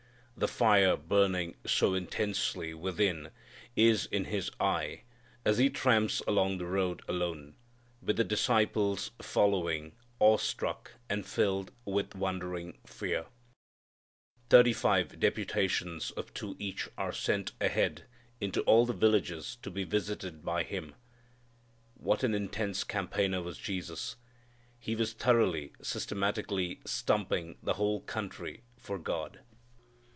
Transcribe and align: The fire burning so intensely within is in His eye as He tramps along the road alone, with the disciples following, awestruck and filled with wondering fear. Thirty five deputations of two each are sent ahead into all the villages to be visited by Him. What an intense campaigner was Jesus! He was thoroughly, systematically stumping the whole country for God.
The 0.37 0.47
fire 0.47 0.97
burning 0.97 1.55
so 1.67 1.93
intensely 1.93 2.73
within 2.73 3.29
is 3.75 4.07
in 4.07 4.25
His 4.25 4.49
eye 4.59 5.03
as 5.45 5.59
He 5.59 5.69
tramps 5.69 6.21
along 6.25 6.57
the 6.57 6.65
road 6.65 7.03
alone, 7.07 7.53
with 8.01 8.17
the 8.17 8.23
disciples 8.23 9.11
following, 9.21 9.91
awestruck 10.19 10.93
and 11.07 11.27
filled 11.27 11.71
with 11.85 12.15
wondering 12.15 12.79
fear. 12.87 13.27
Thirty 14.49 14.73
five 14.73 15.19
deputations 15.19 16.09
of 16.09 16.33
two 16.33 16.55
each 16.57 16.89
are 16.97 17.13
sent 17.13 17.51
ahead 17.61 18.05
into 18.39 18.61
all 18.61 18.87
the 18.87 18.93
villages 18.93 19.57
to 19.61 19.69
be 19.69 19.83
visited 19.83 20.43
by 20.43 20.63
Him. 20.63 20.95
What 21.93 22.23
an 22.23 22.33
intense 22.33 22.83
campaigner 22.83 23.43
was 23.43 23.59
Jesus! 23.59 24.15
He 24.79 24.95
was 24.95 25.13
thoroughly, 25.13 25.73
systematically 25.83 26.79
stumping 26.83 27.59
the 27.61 27.73
whole 27.75 27.99
country 28.01 28.63
for 28.75 28.97
God. 28.97 29.41